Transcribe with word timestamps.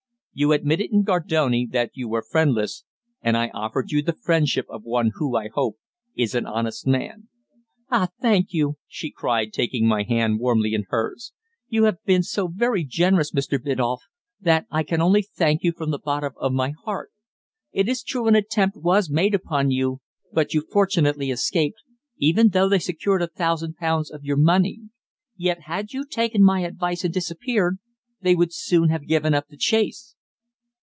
You 0.33 0.53
admitted 0.53 0.91
in 0.91 1.03
Gardone 1.03 1.71
that 1.71 1.91
you 1.93 2.07
were 2.07 2.21
friendless, 2.23 2.85
and 3.21 3.35
I 3.35 3.49
offered 3.49 3.91
you 3.91 4.01
the 4.01 4.13
friendship 4.13 4.65
of 4.69 4.83
one 4.83 5.11
who, 5.15 5.35
I 5.35 5.49
hope, 5.53 5.77
is 6.15 6.33
an 6.35 6.45
honest 6.45 6.87
man." 6.87 7.27
"Ah! 7.89 8.07
thank 8.21 8.53
you!" 8.53 8.77
she 8.87 9.11
cried, 9.11 9.51
taking 9.51 9.85
my 9.85 10.03
hand 10.03 10.39
warmly 10.39 10.73
in 10.73 10.85
hers. 10.87 11.33
"You 11.67 11.83
have 11.83 12.01
been 12.05 12.23
so 12.23 12.47
very 12.47 12.85
generous, 12.85 13.33
Mr. 13.33 13.61
Biddulph, 13.61 14.03
that 14.39 14.65
I 14.71 14.83
can 14.83 15.01
only 15.01 15.21
thank 15.21 15.63
you 15.63 15.73
from 15.73 15.91
the 15.91 15.99
bottom 15.99 16.31
of 16.37 16.53
my 16.53 16.71
heart. 16.85 17.11
It 17.73 17.89
is 17.89 18.01
true 18.01 18.27
an 18.29 18.35
attempt 18.35 18.77
was 18.77 19.09
made 19.09 19.35
upon 19.35 19.69
you, 19.69 19.99
but 20.31 20.53
you 20.53 20.61
fortunately 20.71 21.29
escaped, 21.29 21.83
even 22.19 22.47
though 22.51 22.69
they 22.69 22.79
secured 22.79 23.21
a 23.21 23.27
thousand 23.27 23.75
pounds 23.75 24.09
of 24.09 24.23
your 24.23 24.37
money. 24.37 24.79
Yet, 25.35 25.63
had 25.63 25.91
you 25.91 26.05
taken 26.05 26.41
my 26.41 26.61
advice 26.61 27.03
and 27.03 27.13
disappeared, 27.13 27.79
they 28.21 28.33
would 28.33 28.53
soon 28.53 28.87
have 28.87 29.07
given 29.09 29.33
up 29.33 29.49
the 29.49 29.57
chase." 29.57 30.15